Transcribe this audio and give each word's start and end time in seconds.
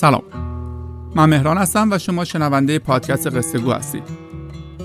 سلام. 0.00 0.22
من 1.14 1.28
مهران 1.28 1.58
هستم 1.58 1.92
و 1.92 1.98
شما 1.98 2.24
شنونده 2.24 2.78
پادکست 2.78 3.26
قصه 3.26 3.58
گو 3.58 3.72
هستید. 3.72 4.02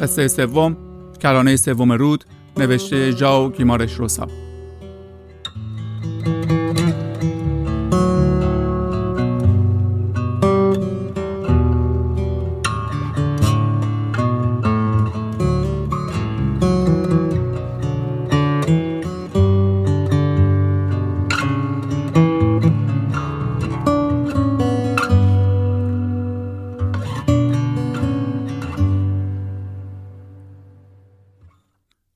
قصه 0.01 0.27
سوم 0.27 0.77
کرانه 1.19 1.55
سوم 1.55 1.91
رود 1.91 2.25
نوشته 2.57 3.13
جاو 3.13 3.51
گیمارش 3.51 3.93
روسا. 3.93 4.27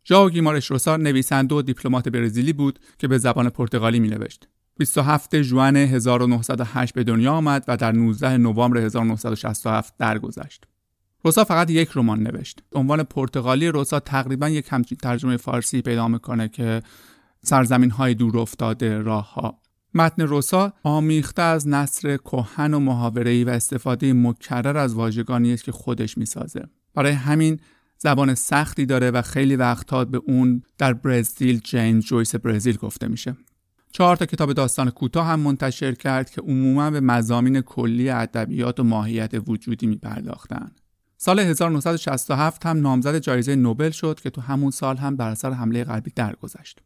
ژائو 0.10 0.30
گیمارش 0.30 0.72
روسا 0.72 0.98
نویسنده 0.98 1.56
و 1.56 1.62
دیپلمات 1.62 2.10
برزیلی 2.10 2.54
بود 2.54 2.80
که 2.98 3.08
به 3.08 3.18
زبان 3.18 3.50
پرتغالی 3.50 4.00
مینوشت. 4.00 4.48
27 4.78 5.42
ژوئن 5.42 5.76
1908 5.76 6.94
به 6.94 7.04
دنیا 7.04 7.34
آمد 7.34 7.66
و 7.68 7.78
در 7.78 7.92
19 7.92 8.38
نوامبر 8.38 8.78
1967 8.78 9.94
درگذشت. 9.98 10.64
روسا 11.24 11.44
فقط 11.44 11.70
یک 11.70 11.90
رمان 11.96 12.20
نوشت. 12.24 12.64
عنوان 12.72 13.04
پرتغالی 13.04 13.68
روسا 13.68 14.00
تقریبا 14.00 14.50
یک 14.50 14.68
همچین 14.70 14.98
ترجمه 14.98 15.38
فارسی 15.38 15.82
پیدا 15.82 16.08
می‌کنه 16.08 16.48
که 16.48 16.82
سرزمین 17.44 17.90
های 17.90 18.14
دور 18.14 18.38
افتاده 18.38 18.98
راه 18.98 19.34
ها. 19.34 19.60
متن 19.94 20.22
روسا 20.22 20.74
آمیخته 20.84 21.42
از 21.42 21.68
نصر 21.68 22.18
کهن 22.18 22.74
و 22.74 22.80
محاوره‌ای 22.80 23.44
و 23.44 23.50
استفاده 23.50 24.14
مکرر 24.14 24.78
از 24.78 24.94
واژگانی 24.94 25.54
است 25.54 25.64
که 25.64 25.72
خودش 25.72 26.18
می‌سازه. 26.18 26.66
برای 26.96 27.12
همین 27.12 27.60
زبان 28.02 28.36
سختی 28.36 28.86
داره 28.86 29.12
و 29.12 29.22
خیلی 29.22 29.56
وقتها 29.56 30.06
به 30.06 30.22
اون 30.26 30.64
در 30.78 30.94
برزیل 30.94 31.60
جین 31.64 32.00
جویس 32.00 32.36
برزیل 32.36 32.78
گفته 32.78 33.08
میشه. 33.08 33.36
چهار 33.92 34.16
تا 34.16 34.26
کتاب 34.26 34.54
داستان 34.54 34.90
کوتاه 34.90 35.28
هم 35.28 35.40
منتشر 35.40 35.92
کرد 35.92 36.30
که 36.30 36.42
عموما 36.42 36.90
به 36.92 37.00
مزامین 37.00 37.62
کلی 37.62 38.10
ادبیات 38.10 38.80
و 38.80 38.84
ماهیت 38.84 39.34
وجودی 39.48 39.88
میپرداختن. 39.88 40.72
سال 41.18 41.40
1967 41.40 42.66
هم 42.66 42.82
نامزد 42.82 43.18
جایزه 43.18 43.56
نوبل 43.56 43.90
شد 43.90 44.20
که 44.24 44.30
تو 44.30 44.42
همون 44.42 44.72
سال 44.72 44.98
هم 44.98 45.16
بر 45.16 45.30
اثر 45.30 45.52
حمله 45.52 45.84
غربی 45.84 46.12
درگذشت. 46.16 46.80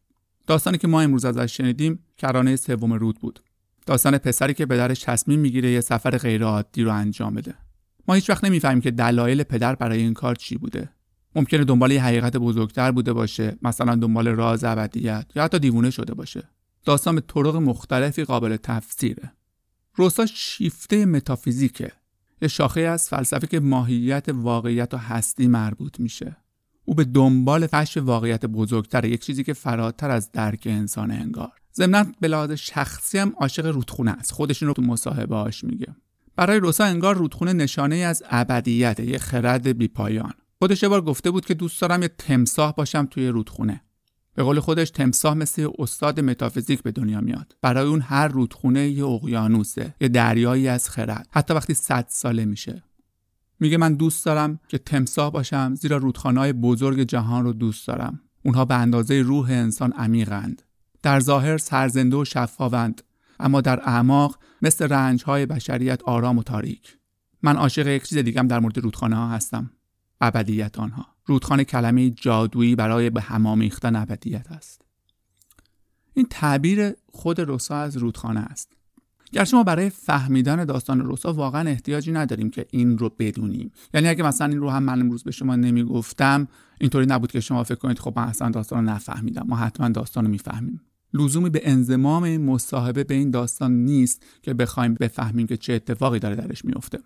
داستانی 0.48 0.78
که 0.78 0.88
ما 0.88 1.02
امروز 1.02 1.26
ازش 1.26 1.58
شنیدیم 1.58 2.00
کرانه 2.18 2.56
سوم 2.56 2.94
رود 2.94 3.20
بود. 3.20 3.40
داستان 3.86 4.18
پسری 4.18 4.54
که 4.54 4.66
به 4.66 4.78
درش 4.78 5.00
تصمیم 5.00 5.40
می‌گیره 5.40 5.72
یه 5.72 5.82
سفر 5.82 6.18
غیرعادی 6.18 6.84
رو 6.84 6.94
انجام 6.94 7.34
بده. 7.34 7.54
ما 8.08 8.14
هیچ 8.14 8.30
وقت 8.30 8.44
نمی‌فهمیم 8.44 8.82
که 8.82 8.92
دلایل 8.92 9.44
پدر 9.44 9.76
برای 9.76 10.00
این 10.00 10.14
کار 10.14 10.36
چی 10.36 10.58
بوده. 10.58 10.90
ممکنه 11.36 11.64
دنبال 11.64 11.92
یه 11.92 12.04
حقیقت 12.04 12.38
بزرگتر 12.38 12.92
بوده 12.92 13.14
باشه 13.14 13.58
مثلا 13.62 13.96
دنبال 13.96 14.28
راز 14.28 14.64
ابدیت 14.64 15.26
یا 15.36 15.44
حتی 15.44 15.60
دیوونه 15.60 15.90
شده 15.90 16.14
باشه. 16.14 16.50
داستان 16.86 17.16
به 17.16 17.22
طرق 17.22 17.56
مختلفی 17.56 18.24
قابل 18.24 18.58
تفسیره. 18.58 19.32
روسا 19.96 20.26
شیفته 20.26 21.06
متافیزیکه. 21.06 21.92
یه 22.42 22.48
شاخه 22.48 22.82
از 22.82 23.10
فلسفه 23.10 23.48
که 23.48 23.60
ماهیت 23.60 24.26
واقعیت 24.30 24.94
و 24.94 24.98
هستی 24.98 25.48
مربوط 25.48 26.00
میشه. 26.00 26.38
او 26.86 26.94
به 26.94 27.04
دنبال 27.04 27.68
کشف 27.68 27.98
واقعیت 27.98 28.46
بزرگتره 28.46 29.10
یک 29.10 29.22
چیزی 29.22 29.44
که 29.44 29.54
فراتر 29.54 30.12
از 30.12 30.32
درک 30.32 30.64
انسان 30.66 31.12
انگار. 31.12 31.52
ضمنا 31.76 32.06
به 32.20 32.28
لحاظ 32.28 32.52
شخصی 32.52 33.18
هم 33.18 33.34
عاشق 33.40 33.66
رودخونه 33.66 34.12
است. 34.12 34.32
خودشون 34.32 34.68
رو 34.68 34.74
تو 34.74 34.82
مصاحبه 34.82 35.36
هاش 35.36 35.64
میگه. 35.64 35.96
برای 36.36 36.60
روسا 36.60 36.84
انگار 36.84 37.16
رودخونه 37.16 37.54
نشانه 37.54 37.96
از 37.96 38.24
ابدیت 38.30 39.00
یه 39.00 39.18
خرد 39.18 39.68
بیپایان. 39.68 40.34
خودش 40.64 40.84
یه 40.84 40.90
بار 40.90 41.02
گفته 41.02 41.32
بود 41.32 41.46
که 41.46 41.54
دوست 41.54 41.82
دارم 41.82 42.02
یه 42.02 42.08
تمساه 42.08 42.76
باشم 42.76 43.06
توی 43.06 43.28
رودخونه. 43.28 43.82
به 44.36 44.44
قول 44.44 44.60
خودش 44.60 44.90
تمساه 44.90 45.34
مثل 45.34 45.70
استاد 45.80 46.20
متافیزیک 46.20 46.84
به 46.84 46.92
دنیا 46.92 47.22
میاد. 47.22 47.56
برای 47.62 47.88
اون 47.88 48.02
هر 48.02 48.28
رودخونه 48.28 48.90
یه 48.90 49.06
اقیانوسه 49.06 49.96
یه 50.02 50.08
دریایی 50.08 50.68
از 50.68 50.90
خرد. 50.90 51.28
حتی 51.32 51.54
وقتی 51.54 51.74
صد 51.74 52.06
ساله 52.10 52.46
میشه. 52.46 52.84
میگه 53.60 53.78
من 53.78 53.94
دوست 53.94 54.26
دارم 54.26 54.60
که 54.68 54.78
تمساه 54.78 55.32
باشم 55.32 55.76
زیرا 55.76 55.98
رودخانه‌های 55.98 56.54
بزرگ 56.54 57.00
جهان 57.00 57.44
رو 57.44 57.54
دوست 57.54 57.88
دارم. 57.88 58.20
اونها 58.46 58.66
به 58.66 58.76
اندازه 58.76 59.22
روح 59.22 59.50
انسان 59.50 59.92
عمیقند 59.92 60.62
در 61.02 61.20
ظاهر 61.20 61.58
سرزنده 61.58 62.18
و 62.18 62.26
شفافند 62.26 63.02
اما 63.40 63.62
در 63.62 63.80
اعماق 63.80 64.40
مثل 64.62 64.88
رنجهای 64.88 65.46
بشریت 65.46 66.04
آرام 66.04 66.38
و 66.38 66.44
تاریک. 66.44 66.98
من 67.42 67.56
عاشق 67.56 67.88
یک 67.88 68.04
چیز 68.04 68.18
دیگم 68.18 68.48
در 68.48 68.60
مورد 68.60 68.78
رودخانه 68.78 69.16
ها 69.16 69.28
هستم. 69.30 69.72
ابدیت 70.22 70.80
آنها. 70.80 71.06
رودخانه 71.26 71.64
کلمه 71.64 72.10
جادویی 72.10 72.76
برای 72.76 73.10
به 73.10 73.22
هم 73.22 73.46
آمیختن 73.46 73.96
ابدیت 73.96 74.52
است. 74.52 74.82
این 76.14 76.28
تعبیر 76.30 76.94
خود 77.12 77.40
روسا 77.40 77.78
از 77.78 77.98
رودخانه 77.98 78.40
است. 78.40 78.74
گرچه 79.32 79.58
ما 79.58 79.64
برای 79.64 79.90
فهمیدن 79.90 80.66
داستان 80.66 81.00
روسا 81.00 81.34
واقعا 81.34 81.70
احتیاجی 81.70 82.12
نداریم 82.12 82.50
که 82.50 82.66
این 82.72 82.98
رو 82.98 83.10
بدونیم. 83.20 83.72
یعنی 83.94 84.08
اگه 84.08 84.24
مثلا 84.24 84.48
این 84.48 84.60
رو 84.60 84.70
هم 84.70 84.84
من 84.84 85.00
امروز 85.00 85.24
به 85.24 85.32
شما 85.32 85.56
نمی‌گفتم 85.56 86.48
اینطوری 86.80 87.06
نبود 87.06 87.32
که 87.32 87.40
شما 87.40 87.64
فکر 87.64 87.76
کنید 87.76 88.00
خب 88.00 88.14
من 88.16 88.24
اصلا 88.24 88.50
داستان 88.50 88.86
رو 88.86 88.94
نفهمیدم. 88.94 89.46
ما 89.48 89.56
حتما 89.56 89.90
داستان 89.90 90.26
رو 90.26 90.32
می‌فهمیم. 90.32 90.82
لزومی 91.14 91.50
به 91.50 91.62
انضمام 91.64 92.38
مصاحبه 92.38 93.04
به 93.04 93.14
این 93.14 93.32
داستان 93.32 93.72
نیست 93.72 94.26
که 94.42 94.54
بخوایم 94.54 94.94
بفهمیم 94.94 95.48
که 95.48 95.58
چه 95.58 95.74
اتفاقی 95.74 96.20
داره 96.20 96.36
درش 96.36 96.66
میفته 96.66 97.00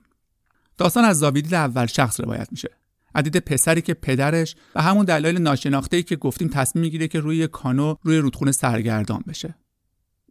داستان 0.78 1.06
از 1.06 1.20
زاویه 1.20 1.54
اول 1.54 1.86
شخص 1.86 2.20
روایت 2.20 2.48
میشه. 2.52 2.70
عدید 3.18 3.38
پسری 3.38 3.82
که 3.82 3.94
پدرش 3.94 4.56
به 4.74 4.82
همون 4.82 5.06
دلایل 5.06 5.38
ناشناخته 5.38 6.04
که 6.04 6.16
گفتیم 6.16 6.48
تصمیم 6.48 6.82
می‌گیره 6.82 7.08
که 7.08 7.20
روی 7.20 7.48
کانو 7.48 7.96
روی 8.04 8.18
رودخونه 8.18 8.52
سرگردان 8.52 9.24
بشه. 9.28 9.56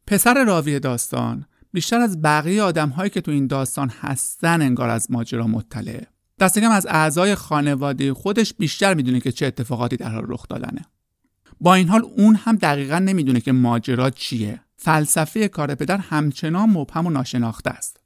پسر 0.06 0.44
راوی 0.44 0.80
داستان 0.80 1.46
بیشتر 1.72 2.00
از 2.00 2.22
بقیه 2.22 2.62
آدمهایی 2.62 3.10
که 3.10 3.20
تو 3.20 3.30
این 3.30 3.46
داستان 3.46 3.88
هستن 4.00 4.62
انگار 4.62 4.88
از 4.88 5.10
ماجرا 5.10 5.46
مطلعه 5.46 6.06
دست 6.40 6.58
کم 6.58 6.70
از 6.70 6.86
اعضای 6.86 7.34
خانواده 7.34 8.14
خودش 8.14 8.54
بیشتر 8.54 8.94
می‌دونه 8.94 9.20
که 9.20 9.32
چه 9.32 9.46
اتفاقاتی 9.46 9.96
در 9.96 10.10
حال 10.10 10.24
رخ 10.28 10.48
دادنه. 10.48 10.84
با 11.60 11.74
این 11.74 11.88
حال 11.88 12.02
اون 12.16 12.34
هم 12.34 12.56
دقیقا 12.56 12.98
نمی‌دونه 12.98 13.40
که 13.40 13.52
ماجرا 13.52 14.10
چیه. 14.10 14.60
فلسفه 14.76 15.48
کار 15.48 15.74
پدر 15.74 15.96
همچنان 15.96 16.70
مبهم 16.70 17.06
و 17.06 17.10
ناشناخته 17.10 17.70
است. 17.70 18.00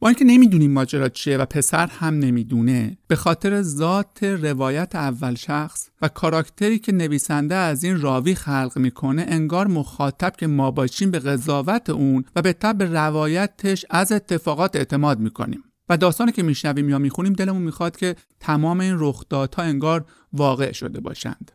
با 0.00 0.08
اینکه 0.08 0.24
نمی‌دونیم 0.24 0.72
ماجرا 0.72 1.08
چیه 1.08 1.36
و 1.36 1.44
پسر 1.44 1.86
هم 1.86 2.14
نمی‌دونه 2.14 2.98
به 3.08 3.16
خاطر 3.16 3.62
ذات 3.62 4.22
روایت 4.22 4.94
اول 4.94 5.34
شخص 5.34 5.88
و 6.02 6.08
کاراکتری 6.08 6.78
که 6.78 6.92
نویسنده 6.92 7.54
از 7.54 7.84
این 7.84 8.00
راوی 8.00 8.34
خلق 8.34 8.72
می‌کنه 8.76 9.26
انگار 9.28 9.66
مخاطب 9.66 10.36
که 10.36 10.46
ما 10.46 10.70
باشیم 10.70 11.10
به 11.10 11.18
قضاوت 11.18 11.90
اون 11.90 12.24
و 12.36 12.42
به 12.42 12.52
طب 12.52 12.82
روایتش 12.82 13.84
از 13.90 14.12
اتفاقات 14.12 14.76
اعتماد 14.76 15.18
می‌کنیم. 15.18 15.64
و 15.88 15.96
داستانی 15.96 16.32
که 16.32 16.42
میشنویم 16.42 16.88
یا 16.88 16.98
می‌خونیم 16.98 17.32
دلمون 17.32 17.62
می‌خواد 17.62 17.96
که 17.96 18.16
تمام 18.40 18.80
این 18.80 18.96
رخدادها 18.98 19.62
انگار 19.62 20.04
واقع 20.32 20.72
شده 20.72 21.00
باشند. 21.00 21.52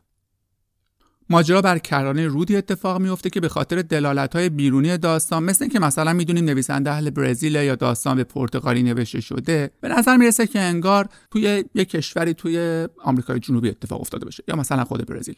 ماجرا 1.29 1.61
بر 1.61 1.77
کرانه 1.77 2.27
رودی 2.27 2.55
اتفاق 2.55 3.01
میفته 3.01 3.29
که 3.29 3.39
به 3.39 3.49
خاطر 3.49 3.81
دلالت 3.81 4.35
های 4.35 4.49
بیرونی 4.49 4.97
داستان 4.97 5.43
مثل 5.43 5.63
اینکه 5.63 5.79
مثلا 5.79 6.13
می‌دونیم 6.13 6.45
نویسنده 6.45 6.91
اهل 6.91 7.09
برزیل 7.09 7.55
یا 7.55 7.75
داستان 7.75 8.17
به 8.17 8.23
پرتغالی 8.23 8.83
نوشته 8.83 9.21
شده 9.21 9.71
به 9.81 9.89
نظر 9.89 10.17
می‌رسه 10.17 10.47
که 10.47 10.59
انگار 10.59 11.09
توی 11.31 11.63
یک 11.75 11.89
کشوری 11.89 12.33
توی 12.33 12.87
آمریکای 13.03 13.39
جنوبی 13.39 13.69
اتفاق 13.69 14.01
افتاده 14.01 14.25
باشه 14.25 14.43
یا 14.47 14.55
مثلا 14.55 14.83
خود 14.83 15.05
برزیل. 15.05 15.35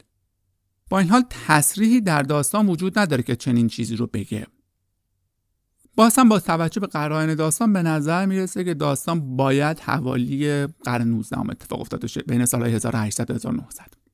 با 0.89 0.99
این 0.99 1.09
حال 1.09 1.23
تصریحی 1.47 2.01
در 2.01 2.21
داستان 2.21 2.67
وجود 2.67 2.99
نداره 2.99 3.23
که 3.23 3.35
چنین 3.35 3.67
چیزی 3.67 3.95
رو 3.95 4.07
بگه. 4.07 4.47
باز 5.95 6.19
هم 6.19 6.29
با 6.29 6.39
توجه 6.39 6.79
به 6.79 6.87
قرائن 6.87 7.35
داستان 7.35 7.73
به 7.73 7.81
نظر 7.81 8.25
می‌رسه 8.25 8.63
که 8.63 8.73
داستان 8.73 9.37
باید 9.37 9.79
حوالی 9.79 10.67
قرن 10.67 11.07
19 11.07 11.39
اتفاق 11.39 11.81
افتاده 11.81 12.01
باشه 12.01 12.21
بین 12.21 12.45
سالهای 12.45 12.73
1800 12.73 13.31
و 13.31 13.33
1900 13.33 14.06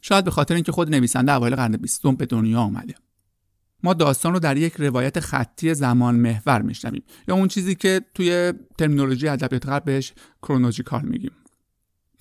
شاید 0.00 0.24
به 0.24 0.30
خاطر 0.30 0.54
اینکه 0.54 0.72
خود 0.72 0.94
نویسنده 0.94 1.32
اوایل 1.32 1.56
قرن 1.56 1.76
بیستم 1.76 2.14
به 2.14 2.26
دنیا 2.26 2.60
آمده 2.60 2.94
ما 3.82 3.94
داستان 3.94 4.32
رو 4.32 4.38
در 4.38 4.56
یک 4.56 4.74
روایت 4.76 5.20
خطی 5.20 5.74
زمان 5.74 6.14
محور 6.14 6.62
میشنویم 6.62 7.02
یا 7.28 7.34
اون 7.34 7.48
چیزی 7.48 7.74
که 7.74 8.00
توی 8.14 8.52
ترمینولوژی 8.78 9.28
ادبیات 9.28 9.66
غرب 9.66 9.84
بهش 9.84 10.12
کرونولوژیکال 10.42 11.02
میگیم. 11.02 11.32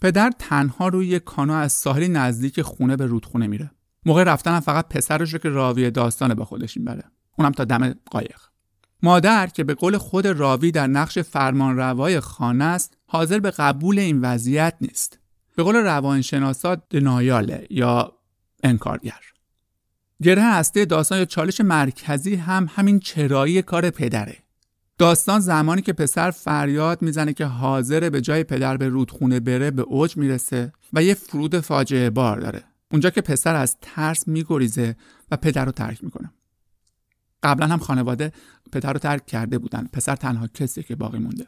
پدر 0.01 0.31
تنها 0.39 0.87
روی 0.87 1.07
یک 1.07 1.23
کانو 1.23 1.53
از 1.53 1.71
ساحلی 1.71 2.07
نزدیک 2.07 2.61
خونه 2.61 2.95
به 2.95 3.05
رودخونه 3.05 3.47
میره. 3.47 3.71
موقع 4.05 4.23
رفتن 4.23 4.53
هم 4.53 4.59
فقط 4.59 4.87
پسرش 4.89 5.33
رو 5.33 5.39
که 5.39 5.49
راوی 5.49 5.91
داستان 5.91 6.33
با 6.33 6.45
خودش 6.45 6.77
می‌بره. 6.77 7.03
اونم 7.37 7.51
تا 7.51 7.65
دم 7.65 7.93
قایق. 8.11 8.39
مادر 9.03 9.47
که 9.47 9.63
به 9.63 9.73
قول 9.73 9.97
خود 9.97 10.27
راوی 10.27 10.71
در 10.71 10.87
نقش 10.87 11.19
فرمان 11.19 11.77
روای 11.77 12.19
خانه 12.19 12.63
است 12.63 12.97
حاضر 13.07 13.39
به 13.39 13.51
قبول 13.51 13.99
این 13.99 14.21
وضعیت 14.21 14.75
نیست. 14.81 15.19
به 15.59 15.63
قول 15.63 15.75
روانشناسا 15.75 16.75
دنایاله 16.75 17.67
یا 17.69 18.13
انکارگر. 18.63 19.19
گره 20.23 20.43
هسته 20.43 20.85
داستان 20.85 21.17
یا 21.17 21.25
چالش 21.25 21.61
مرکزی 21.61 22.35
هم 22.35 22.67
همین 22.75 22.99
چرایی 22.99 23.61
کار 23.61 23.89
پدره. 23.89 24.37
داستان 24.97 25.39
زمانی 25.39 25.81
که 25.81 25.93
پسر 25.93 26.31
فریاد 26.31 27.01
می‌زنه 27.01 27.33
که 27.33 27.45
حاضره 27.45 28.09
به 28.09 28.21
جای 28.21 28.43
پدر 28.43 28.77
به 28.77 28.89
رودخونه 28.89 29.39
بره 29.39 29.71
به 29.71 29.81
اوج 29.81 30.17
می‌رسه 30.17 30.73
و 30.93 31.03
یه 31.03 31.13
فرود 31.13 31.59
فاجعه 31.59 32.09
بار 32.09 32.39
داره. 32.39 32.63
اونجا 32.91 33.09
که 33.09 33.21
پسر 33.21 33.55
از 33.55 33.77
ترس 33.81 34.27
میگریزه 34.27 34.95
و 35.31 35.37
پدر 35.37 35.65
رو 35.65 35.71
ترک 35.71 36.03
می‌کنه. 36.03 36.31
قبلا 37.43 37.67
هم 37.67 37.79
خانواده 37.79 38.31
پدر 38.71 38.93
رو 38.93 38.99
ترک 38.99 39.25
کرده 39.25 39.57
بودن. 39.57 39.89
پسر 39.93 40.15
تنها 40.15 40.47
کسی 40.47 40.83
که 40.83 40.95
باقی 40.95 41.19
مونده. 41.19 41.47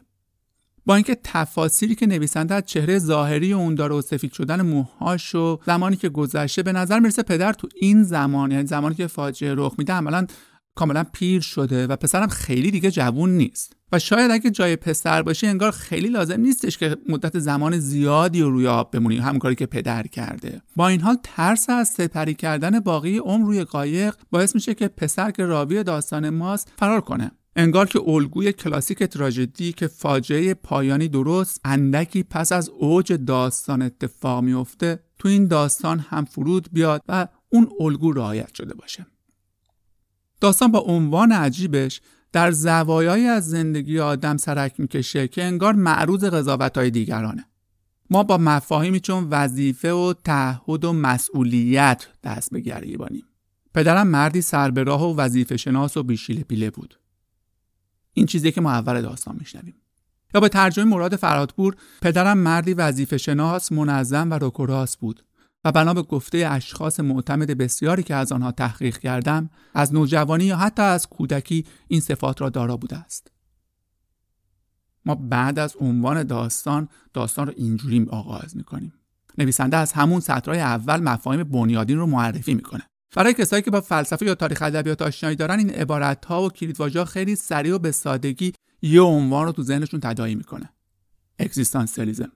با 0.86 0.94
اینکه 0.94 1.16
تفاصیلی 1.24 1.94
که 1.94 2.06
نویسنده 2.06 2.54
از 2.54 2.62
چهره 2.66 2.98
ظاهری 2.98 3.52
اون 3.52 3.74
داره 3.74 3.94
و 3.94 4.02
سفید 4.02 4.32
شدن 4.32 4.62
موهاش 4.62 5.34
و 5.34 5.58
زمانی 5.66 5.96
که 5.96 6.08
گذشته 6.08 6.62
به 6.62 6.72
نظر 6.72 6.98
می‌رسه 6.98 7.22
پدر 7.22 7.52
تو 7.52 7.68
این 7.80 8.02
زمان 8.02 8.50
یعنی 8.50 8.66
زمانی 8.66 8.94
که 8.94 9.06
فاجعه 9.06 9.54
رخ 9.56 9.74
میده 9.78 9.92
عملا 9.92 10.26
کاملا 10.74 11.04
پیر 11.12 11.40
شده 11.40 11.86
و 11.86 11.96
پسرم 11.96 12.28
خیلی 12.28 12.70
دیگه 12.70 12.90
جوون 12.90 13.30
نیست. 13.30 13.76
و 13.92 13.98
شاید 13.98 14.30
اگه 14.30 14.50
جای 14.50 14.76
پسر 14.76 15.22
باشه 15.22 15.46
انگار 15.46 15.70
خیلی 15.70 16.08
لازم 16.08 16.40
نیستش 16.40 16.78
که 16.78 16.96
مدت 17.08 17.38
زمان 17.38 17.78
زیادی 17.78 18.42
رو 18.42 18.50
روی 18.50 18.66
آب 18.66 18.90
بمونی 18.90 19.18
همون 19.18 19.38
کاری 19.38 19.54
که 19.54 19.66
پدر 19.66 20.06
کرده. 20.06 20.62
با 20.76 20.88
این 20.88 21.00
حال 21.00 21.16
ترس 21.22 21.70
از 21.70 21.88
سپری 21.88 22.34
کردن 22.34 22.80
باقی 22.80 23.18
عمر 23.18 23.46
روی 23.46 23.64
قایق 23.64 24.14
باعث 24.30 24.54
میشه 24.54 24.74
که 24.74 24.88
پسر 24.88 25.30
که 25.30 25.44
راوی 25.44 25.82
داستان 25.82 26.30
ماست 26.30 26.72
فرار 26.78 27.00
کنه. 27.00 27.30
انگار 27.56 27.86
که 27.86 28.00
الگوی 28.06 28.52
کلاسیک 28.52 29.02
تراژدی 29.02 29.72
که 29.72 29.86
فاجعه 29.86 30.54
پایانی 30.54 31.08
درست 31.08 31.60
اندکی 31.64 32.22
پس 32.22 32.52
از 32.52 32.68
اوج 32.68 33.12
داستان 33.12 33.82
اتفاق 33.82 34.44
میفته 34.44 35.00
تو 35.18 35.28
این 35.28 35.46
داستان 35.46 35.98
هم 35.98 36.24
فرود 36.24 36.68
بیاد 36.72 37.02
و 37.08 37.28
اون 37.48 37.68
الگو 37.80 38.12
رعایت 38.12 38.54
شده 38.54 38.74
باشه. 38.74 39.06
داستان 40.40 40.72
با 40.72 40.78
عنوان 40.78 41.32
عجیبش 41.32 42.00
در 42.32 42.50
زوایایی 42.50 43.26
از 43.26 43.48
زندگی 43.48 43.98
آدم 43.98 44.36
سرک 44.36 44.80
می‌کشه 44.80 45.28
که 45.28 45.44
انگار 45.44 45.74
معروض 45.74 46.24
قضاوت 46.24 46.78
های 46.78 46.90
دیگرانه. 46.90 47.44
ما 48.10 48.22
با 48.22 48.38
مفاهیمی 48.38 49.00
چون 49.00 49.28
وظیفه 49.30 49.92
و 49.92 50.14
تعهد 50.24 50.84
و 50.84 50.92
مسئولیت 50.92 52.06
دست 52.24 52.50
به 52.50 52.60
گریبانیم. 52.60 53.24
پدرم 53.74 54.08
مردی 54.08 54.40
سربراه 54.40 55.02
و 55.02 55.16
وظیفه 55.16 55.56
شناس 55.56 55.96
و 55.96 56.02
بیشیل 56.02 56.42
پیله 56.42 56.70
بود. 56.70 57.01
این 58.14 58.26
چیزی 58.26 58.52
که 58.52 58.60
ما 58.60 58.70
اول 58.70 59.02
داستان 59.02 59.36
میشنویم. 59.38 59.74
یا 60.34 60.40
به 60.40 60.48
ترجمه 60.48 60.84
مراد 60.84 61.16
فرادپور 61.16 61.76
پدرم 62.02 62.38
مردی 62.38 62.74
وظیفه 62.74 63.18
شناس 63.18 63.72
منظم 63.72 64.30
و 64.30 64.34
روکراس 64.34 64.96
بود 64.96 65.24
و 65.64 65.72
بنا 65.72 65.94
به 65.94 66.02
گفته 66.02 66.48
اشخاص 66.50 67.00
معتمد 67.00 67.50
بسیاری 67.50 68.02
که 68.02 68.14
از 68.14 68.32
آنها 68.32 68.52
تحقیق 68.52 68.98
کردم 68.98 69.50
از 69.74 69.94
نوجوانی 69.94 70.44
یا 70.44 70.56
حتی 70.56 70.82
از 70.82 71.06
کودکی 71.06 71.66
این 71.88 72.00
صفات 72.00 72.40
را 72.40 72.48
دارا 72.48 72.76
بوده 72.76 72.96
است. 72.96 73.30
ما 75.04 75.14
بعد 75.14 75.58
از 75.58 75.76
عنوان 75.80 76.22
داستان 76.22 76.88
داستان 77.14 77.46
رو 77.46 77.52
اینجوری 77.56 78.06
آغاز 78.10 78.56
می‌کنیم. 78.56 78.92
نویسنده 79.38 79.76
از 79.76 79.92
همون 79.92 80.20
سطرهای 80.20 80.60
اول 80.60 81.00
مفاهیم 81.00 81.44
بنیادین 81.44 81.98
رو 81.98 82.06
معرفی 82.06 82.54
می‌کنه. 82.54 82.82
برای 83.16 83.34
کسایی 83.34 83.62
که 83.62 83.70
با 83.70 83.80
فلسفه 83.80 84.26
یا 84.26 84.34
تاریخ 84.34 84.62
ادبیات 84.62 85.02
آشنایی 85.02 85.36
دارن 85.36 85.58
این 85.58 85.70
عبارت 85.70 86.24
ها 86.24 86.42
و 86.42 86.50
کلیدواژه 86.50 87.04
خیلی 87.04 87.36
سریع 87.36 87.74
و 87.74 87.78
به 87.78 87.92
سادگی 87.92 88.52
یه 88.82 89.00
عنوان 89.00 89.46
رو 89.46 89.52
تو 89.52 89.62
ذهنشون 89.62 90.00
تداعی 90.00 90.34
می‌کنه. 90.34 90.72
اگزیستانسیالیسم 91.38 92.32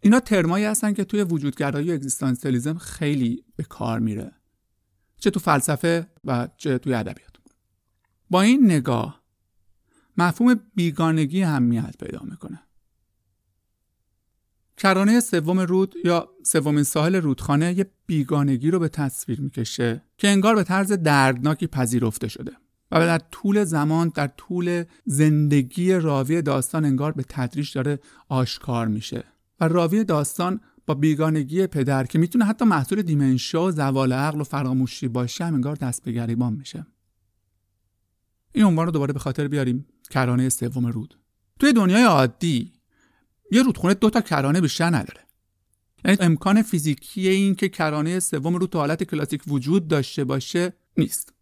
اینا 0.00 0.20
ترمایی 0.20 0.64
هستن 0.64 0.92
که 0.92 1.04
توی 1.04 1.22
وجودگرایی 1.22 1.90
و 1.90 1.94
اگزیستانسیالیسم 1.94 2.78
خیلی 2.78 3.44
به 3.56 3.64
کار 3.64 3.98
میره. 3.98 4.32
چه 5.18 5.30
تو 5.30 5.40
فلسفه 5.40 6.06
و 6.24 6.48
چه 6.56 6.78
توی 6.78 6.94
ادبیات. 6.94 7.36
با 8.30 8.42
این 8.42 8.64
نگاه 8.64 9.22
مفهوم 10.16 10.60
بیگانگی 10.74 11.42
اهمیت 11.42 11.94
پیدا 11.98 12.20
می‌کنه. 12.24 12.62
کرانه 14.78 15.20
سوم 15.20 15.60
رود 15.60 15.94
یا 16.04 16.28
سومین 16.42 16.82
ساحل 16.82 17.16
رودخانه 17.16 17.78
یه 17.78 17.90
بیگانگی 18.06 18.70
رو 18.70 18.78
به 18.78 18.88
تصویر 18.88 19.40
می‌کشه 19.40 20.02
که 20.18 20.28
انگار 20.28 20.54
به 20.54 20.64
طرز 20.64 20.92
دردناکی 20.92 21.66
پذیرفته 21.66 22.28
شده 22.28 22.52
و 22.90 23.00
در 23.00 23.18
طول 23.18 23.64
زمان 23.64 24.12
در 24.14 24.26
طول 24.26 24.84
زندگی 25.04 25.92
راوی 25.92 26.42
داستان 26.42 26.84
انگار 26.84 27.12
به 27.12 27.24
تدریج 27.28 27.74
داره 27.74 27.98
آشکار 28.28 28.88
میشه 28.88 29.24
و 29.60 29.68
راوی 29.68 30.04
داستان 30.04 30.60
با 30.86 30.94
بیگانگی 30.94 31.66
پدر 31.66 32.06
که 32.06 32.18
می‌تونه 32.18 32.44
حتی 32.44 32.64
محصول 32.64 33.02
دیمنشا 33.02 33.64
و 33.64 33.70
زوال 33.70 34.12
عقل 34.12 34.40
و 34.40 34.44
فراموشی 34.44 35.08
باشه 35.08 35.44
هم 35.44 35.54
انگار 35.54 35.76
دست 35.76 36.02
به 36.04 36.12
گریبان 36.12 36.52
میشه. 36.52 36.86
این 38.52 38.64
عنوان 38.64 38.86
رو 38.86 38.92
دوباره 38.92 39.12
به 39.12 39.18
خاطر 39.18 39.48
بیاریم. 39.48 39.86
کرانه 40.10 40.48
سوم 40.48 40.86
رود. 40.86 41.18
توی 41.58 41.72
دنیای 41.72 42.02
عادی 42.02 42.77
یه 43.50 43.62
رودخونه 43.62 43.94
دو 43.94 44.10
تا 44.10 44.20
کرانه 44.20 44.60
بیشتر 44.60 44.86
نداره. 44.86 45.20
یعنی 46.04 46.16
امکان 46.20 46.62
فیزیکی 46.62 47.28
این 47.28 47.54
که 47.54 47.68
کرانه 47.68 48.20
سوم 48.20 48.54
رود 48.54 48.70
تو 48.70 48.78
حالت 48.78 49.02
کلاسیک 49.02 49.42
وجود 49.46 49.88
داشته 49.88 50.24
باشه 50.24 50.72
نیست. 50.96 51.32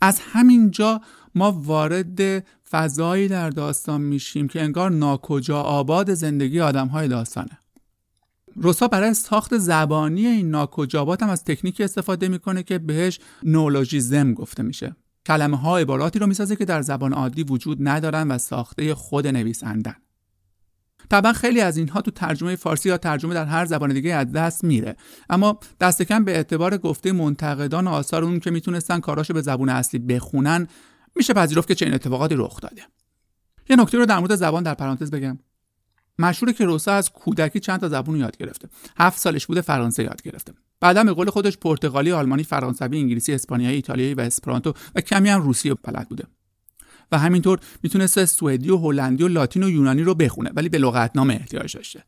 از 0.00 0.20
همین 0.20 0.70
جا 0.70 1.00
ما 1.34 1.52
وارد 1.52 2.44
فضایی 2.70 3.28
در 3.28 3.50
داستان 3.50 4.00
میشیم 4.00 4.48
که 4.48 4.62
انگار 4.62 4.90
ناکجا 4.90 5.60
آباد 5.60 6.14
زندگی 6.14 6.60
آدم 6.60 6.88
های 6.88 7.08
داستانه. 7.08 7.58
روسا 8.56 8.88
برای 8.88 9.14
ساخت 9.14 9.58
زبانی 9.58 10.26
این 10.26 10.50
ناکجابات 10.50 11.22
هم 11.22 11.28
از 11.28 11.44
تکنیکی 11.44 11.84
استفاده 11.84 12.28
می‌کنه 12.28 12.62
که 12.62 12.78
بهش 12.78 13.20
نولوژیزم 13.42 14.34
گفته 14.34 14.62
میشه. 14.62 14.96
کلمه 15.26 15.56
ها 15.56 15.78
عباراتی 15.78 16.18
رو 16.18 16.26
می‌سازه 16.26 16.56
که 16.56 16.64
در 16.64 16.82
زبان 16.82 17.12
عادی 17.12 17.42
وجود 17.42 17.78
ندارن 17.80 18.30
و 18.30 18.38
ساخته 18.38 18.94
خود 18.94 19.26
نویسندن. 19.26 19.96
طبعا 21.10 21.32
خیلی 21.32 21.60
از 21.60 21.76
اینها 21.76 22.00
تو 22.00 22.10
ترجمه 22.10 22.56
فارسی 22.56 22.88
یا 22.88 22.98
ترجمه 22.98 23.34
در 23.34 23.44
هر 23.44 23.64
زبان 23.64 23.92
دیگه 23.92 24.14
از 24.14 24.32
دست 24.32 24.64
میره. 24.64 24.96
اما 25.30 25.60
دست 25.80 26.02
کم 26.02 26.24
به 26.24 26.36
اعتبار 26.36 26.78
گفته 26.78 27.12
منتقدان 27.12 27.86
آثار 27.86 28.24
اون 28.24 28.40
که 28.40 28.50
می‌تونستن 28.50 29.00
کاراشو 29.00 29.34
به 29.34 29.40
زبون 29.40 29.68
اصلی 29.68 30.00
بخونن 30.00 30.68
میشه 31.16 31.34
پذیرفت 31.34 31.68
که 31.68 31.74
چنین 31.74 31.94
اتفاقاتی 31.94 32.34
رخ 32.34 32.60
داده. 32.60 32.82
یه 33.70 33.76
نکته 33.76 33.98
رو 33.98 34.06
در 34.06 34.18
مورد 34.18 34.34
زبان 34.34 34.62
در 34.62 34.74
پرانتز 34.74 35.10
بگم. 35.10 35.38
مشهوره 36.18 36.52
که 36.52 36.64
روسا 36.64 36.92
از 36.92 37.10
کودکی 37.10 37.60
چند 37.60 37.80
تا 37.80 37.88
زبون 37.88 38.16
یاد 38.16 38.36
گرفته. 38.36 38.68
هفت 38.98 39.18
سالش 39.18 39.46
بوده 39.46 39.60
فرانسه 39.60 40.02
یاد 40.02 40.22
گرفته. 40.22 40.52
بعدا 40.80 41.04
به 41.04 41.12
قول 41.12 41.30
خودش 41.30 41.56
پرتغالی 41.56 42.12
آلمانی 42.12 42.44
فرانسوی 42.44 42.98
انگلیسی 42.98 43.34
اسپانیایی 43.34 43.76
ایتالیایی 43.76 44.14
و 44.14 44.20
اسپرانتو 44.20 44.72
و 44.94 45.00
کمی 45.00 45.28
هم 45.28 45.42
روسی 45.42 45.74
بلد 45.74 46.08
بوده. 46.08 46.24
و 47.12 47.18
همینطور 47.18 47.58
می‌تونست 47.82 48.24
سوئدی 48.24 48.70
و 48.70 48.76
هلندی 48.76 49.24
و 49.24 49.28
لاتین 49.28 49.62
و 49.62 49.70
یونانی 49.70 50.02
رو 50.02 50.14
بخونه 50.14 50.50
ولی 50.54 50.68
به 50.68 50.78
لغتنامه 50.78 51.34
احتیاج 51.34 51.76
داشته. 51.76 52.04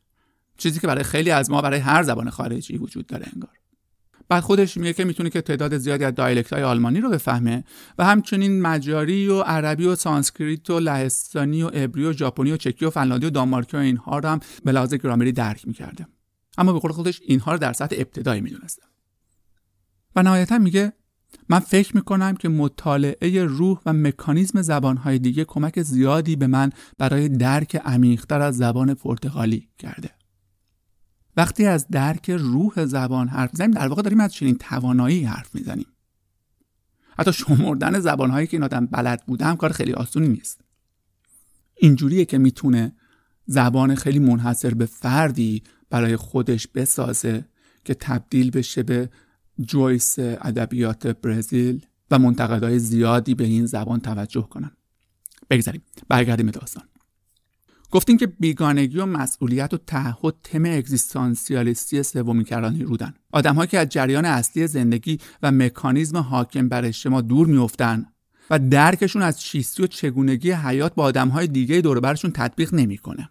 چیزی 0.58 0.80
که 0.80 0.86
برای 0.86 1.04
خیلی 1.04 1.30
از 1.30 1.50
ما 1.50 1.62
برای 1.62 1.80
هر 1.80 2.02
زبان 2.02 2.30
خارجی 2.30 2.76
وجود 2.76 3.06
داره 3.06 3.26
انگار. 3.34 3.50
بعد 4.28 4.42
خودش 4.42 4.76
میگه 4.76 4.92
که 4.92 5.04
می‌تونه 5.04 5.30
که 5.30 5.40
تعداد 5.40 5.78
زیادی 5.78 6.04
از 6.04 6.14
dialect 6.14 6.52
های 6.52 6.62
آلمانی 6.62 7.00
رو 7.00 7.10
بفهمه 7.10 7.64
و 7.98 8.04
همچنین 8.04 8.62
مجاری 8.62 9.28
و 9.28 9.40
عربی 9.40 9.86
و 9.86 9.94
سانسکریت 9.94 10.70
و 10.70 10.78
لهستانی 10.78 11.62
و 11.62 11.68
عبری 11.68 12.04
و 12.04 12.12
ژاپنی 12.12 12.52
و 12.52 12.56
چکی 12.56 12.84
و 12.84 12.90
فنلاندی 12.90 13.26
و 13.26 13.30
دانمارکی 13.30 13.76
و 13.76 13.80
اینها 13.80 14.18
رو 14.18 14.28
هم 14.28 14.40
به 14.64 14.72
لحاظ 14.72 14.94
گرامری 14.94 15.32
درک 15.32 15.66
می‌کرده. 15.66 16.06
اما 16.58 16.72
به 16.72 16.78
قول 16.78 16.92
خودش 16.92 17.20
اینها 17.24 17.52
رو 17.52 17.58
در 17.58 17.72
سطح 17.72 17.96
ابتدایی 17.98 18.40
می‌دونسته. 18.40 18.82
و 20.16 20.22
نهایتا 20.22 20.58
میگه 20.58 20.92
من 21.48 21.58
فکر 21.58 21.96
می‌کنم 21.96 22.36
که 22.36 22.48
مطالعه 22.48 23.44
روح 23.44 23.80
و 23.86 23.92
مکانیزم 23.92 24.62
زبانهای 24.62 25.18
دیگه 25.18 25.44
کمک 25.44 25.82
زیادی 25.82 26.36
به 26.36 26.46
من 26.46 26.70
برای 26.98 27.28
درک 27.28 27.76
عمیقتر 27.76 28.40
از 28.40 28.56
زبان 28.56 28.94
پرتغالی 28.94 29.68
کرده. 29.78 30.10
وقتی 31.36 31.66
از 31.66 31.88
درک 31.88 32.30
روح 32.30 32.84
زبان 32.84 33.28
حرف 33.28 33.50
می‌زنیم 33.52 33.70
در 33.70 33.88
واقع 33.88 34.02
داریم 34.02 34.20
از 34.20 34.32
چنین 34.32 34.54
توانایی 34.54 35.24
حرف 35.24 35.54
می‌زنیم. 35.54 35.86
حتی 37.18 37.32
شمردن 37.32 38.00
زبانهایی 38.00 38.46
که 38.46 38.56
این 38.56 38.64
آدم 38.64 38.86
بلد 38.86 39.26
بوده 39.26 39.56
کار 39.56 39.72
خیلی 39.72 39.92
آسونی 39.92 40.28
نیست. 40.28 40.60
اینجوریه 41.76 42.24
که 42.24 42.38
می‌تونه 42.38 42.92
زبان 43.46 43.94
خیلی 43.94 44.18
منحصر 44.18 44.74
به 44.74 44.86
فردی 44.86 45.62
برای 45.90 46.16
خودش 46.16 46.66
بسازه 46.66 47.44
که 47.84 47.94
تبدیل 47.94 48.50
بشه 48.50 48.82
به 48.82 49.10
جویس 49.60 50.18
ادبیات 50.18 51.06
برزیل 51.06 51.86
و 52.10 52.18
منتقدای 52.18 52.78
زیادی 52.78 53.34
به 53.34 53.44
این 53.44 53.66
زبان 53.66 54.00
توجه 54.00 54.48
کنن 54.50 54.70
بگذاریم 55.50 55.82
برگردیم 56.08 56.46
به 56.46 56.52
داستان. 56.52 56.84
گفتیم 57.90 58.16
که 58.16 58.26
بیگانگی 58.26 58.98
و 58.98 59.06
مسئولیت 59.06 59.74
و 59.74 59.76
تعهد 59.76 60.34
تم 60.44 60.64
اگزیستانسیالیستی 60.64 62.02
سومین 62.02 62.44
کرانی 62.44 62.82
رودن. 62.82 63.14
آدمهایی 63.32 63.68
که 63.68 63.78
از 63.78 63.88
جریان 63.88 64.24
اصلی 64.24 64.66
زندگی 64.66 65.18
و 65.42 65.52
مکانیزم 65.52 66.16
حاکم 66.16 66.68
بر 66.68 66.84
اجتماع 66.84 67.22
دور 67.22 67.46
میافتن 67.46 68.06
و 68.50 68.58
درکشون 68.58 69.22
از 69.22 69.40
چیستی 69.40 69.82
و 69.82 69.86
چگونگی 69.86 70.50
حیات 70.50 70.94
با 70.94 71.02
آدمهای 71.02 71.46
دیگه 71.46 71.80
دوربرشون 71.80 72.30
تطبیق 72.30 72.74
نمی‌کنه. 72.74 73.30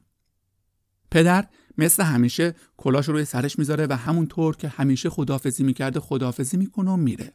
پدر 1.12 1.48
مثل 1.80 2.04
همیشه 2.04 2.56
کلاش 2.78 3.08
رو 3.08 3.14
روی 3.14 3.26
سرش 3.26 3.60
می‌ذاره 3.60 3.88
و 3.90 3.94
همونطور 3.94 4.56
که 4.56 4.68
همیشه 4.68 5.10
خدافزی 5.10 5.64
می‌کرده 5.64 6.00
خدافزی 6.00 6.58
می‌کنه 6.58 6.92
و 6.92 6.98
میره. 6.98 7.34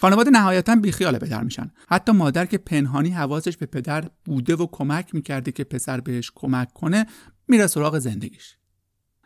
خانواده 0.00 0.30
نهایتا 0.30 0.76
بیخیال 0.76 1.18
پدر 1.18 1.42
میشن. 1.42 1.70
حتی 1.88 2.12
مادر 2.12 2.46
که 2.46 2.58
پنهانی 2.58 3.10
حواسش 3.10 3.56
به 3.56 3.66
پدر 3.66 4.10
بوده 4.24 4.56
و 4.56 4.66
کمک 4.72 5.14
می‌کرده 5.14 5.52
که 5.52 5.64
پسر 5.64 6.00
بهش 6.00 6.32
کمک 6.34 6.72
کنه 6.72 7.06
میره 7.48 7.66
سراغ 7.66 7.98
زندگیش. 7.98 8.56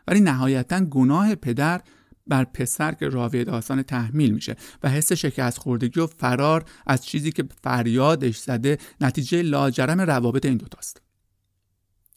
ولی 0.07 0.19
نهایتا 0.19 0.79
گناه 0.79 1.35
پدر 1.35 1.81
بر 2.27 2.43
پسر 2.43 2.91
که 2.91 3.09
راوی 3.09 3.43
داستان 3.43 3.83
تحمیل 3.83 4.31
میشه 4.31 4.55
و 4.83 4.89
حس 4.89 5.13
شکست 5.13 5.57
خوردگی 5.57 5.99
و 5.99 6.07
فرار 6.07 6.65
از 6.87 7.05
چیزی 7.05 7.31
که 7.31 7.43
فریادش 7.63 8.37
زده 8.37 8.77
نتیجه 9.01 9.41
لاجرم 9.41 10.01
روابط 10.01 10.45
این 10.45 10.57
دوتاست. 10.57 11.04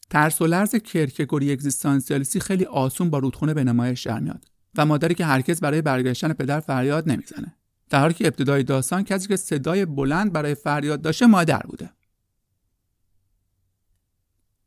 ترس 0.09 0.41
و 0.41 0.47
لرز 0.47 0.75
کرکگوری 0.75 1.51
اگزیستانسیالیستی 1.51 2.39
خیلی 2.39 2.65
آسون 2.65 3.09
با 3.09 3.17
رودخونه 3.19 3.53
به 3.53 3.63
نمایش 3.63 4.07
در 4.07 4.19
میاد 4.19 4.45
و 4.77 4.85
مادری 4.85 5.15
که 5.15 5.25
هرکس 5.25 5.59
برای 5.59 5.81
برگشتن 5.81 6.33
پدر 6.33 6.59
فریاد 6.59 7.09
نمی‌زنه. 7.09 7.55
در 7.89 7.99
حالی 7.99 8.13
که 8.13 8.27
ابتدای 8.27 8.63
داستان 8.63 9.03
کسی 9.03 9.27
که 9.27 9.35
صدای 9.35 9.85
بلند 9.85 10.33
برای 10.33 10.55
فریاد 10.55 11.01
داشته 11.01 11.25
مادر 11.25 11.59
بوده. 11.59 11.89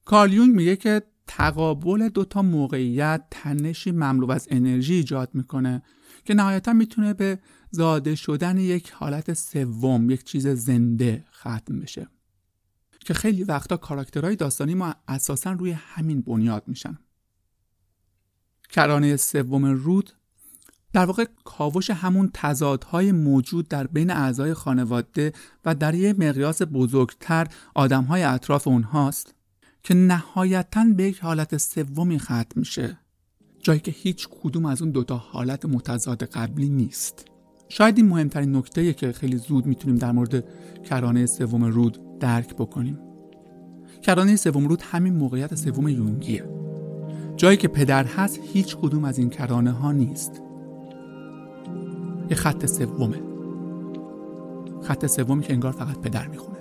کارل 0.05 0.33
یونگ 0.33 0.55
میگه 0.55 0.77
که 0.77 1.03
تقابل 1.27 2.09
دوتا 2.09 2.43
موقعیت 2.43 3.25
تنشی 3.31 3.91
مملو 3.91 4.31
از 4.31 4.49
انرژی 4.51 4.95
ایجاد 4.95 5.31
می‌کنه 5.35 5.83
که 6.25 6.35
نهایتا 6.35 6.73
می‌تونه 6.73 7.15
به 7.15 7.39
زاده 7.71 8.15
شدن 8.15 8.59
یک 8.59 8.91
حالت 8.91 9.33
سوم 9.33 10.11
یک 10.11 10.25
چیز 10.25 10.47
زنده 10.49 11.25
ختم 11.33 11.81
بشه. 11.81 12.09
که 13.05 13.15
خیلی 13.15 13.45
وقتا 13.45 13.77
کاراکترهای 13.77 14.37
داستانی 14.37 14.75
ما 14.75 14.95
اساسا 15.09 15.53
روی 15.53 15.71
همین 15.71 16.21
بنیاد 16.21 16.63
میشن. 16.67 16.99
کرانه 18.71 19.17
سوم 19.17 19.65
رود 19.65 20.13
در 20.93 21.05
واقع 21.05 21.25
کاوش 21.45 21.91
همون 21.91 22.31
تضادهای 22.35 23.13
موجود 23.13 23.69
در 23.69 23.87
بین 23.87 24.11
اعضای 24.11 24.55
خانواده 24.55 25.33
و 25.65 25.75
در 25.75 25.95
یک 25.95 26.21
مقیاس 26.21 26.63
بزرگتر 26.63 27.47
آدمهای 27.75 28.23
اطراف 28.23 28.69
اونهاست 28.69 29.35
که 29.83 29.95
نهایتا 29.95 30.85
به 30.97 31.03
یک 31.03 31.19
حالت 31.19 31.57
سومی 31.57 32.19
ختم 32.19 32.45
میشه. 32.57 32.99
جایی 33.61 33.81
که 33.81 33.91
هیچ 33.91 34.29
کدوم 34.31 34.67
از 34.67 34.83
اون 34.83 34.91
دوتا 34.91 35.17
حالت 35.17 35.65
متضاد 35.65 36.25
قبلی 36.25 36.69
نیست. 36.69 37.25
شاید 37.69 37.97
این 37.99 38.09
مهمترین 38.09 38.57
نکته 38.57 38.95
که 38.95 39.13
خیلی 39.13 39.37
زود 39.37 39.67
می‌تونیم 39.67 39.97
در 39.97 40.13
مورد 40.13 40.45
کرانه 40.83 41.27
سوم 41.27 41.65
رود 41.65 42.12
درک 42.23 42.55
بکنیم. 42.57 42.99
کرانه 44.03 44.37
سوم 44.37 44.69
رود 44.69 44.83
همین 44.83 45.15
موقعیت 45.15 45.55
سوم 45.55 45.89
یونگیه. 45.89 46.45
جایی 47.37 47.57
که 47.57 47.69
پدر 47.69 48.05
هست 48.05 48.41
هیچ 48.43 48.77
کدوم 48.77 49.05
از 49.05 49.19
این 49.19 49.31
کرانه 49.31 49.71
ها 49.71 49.93
نیست. 49.93 50.43
یه 52.31 52.37
خط 52.37 52.67
سومه. 52.67 53.23
خط 54.83 55.07
سومی 55.07 55.43
که 55.43 55.53
انگار 55.53 55.73
فقط 55.73 55.99
پدر 55.99 56.29
می‌خونه. 56.29 56.59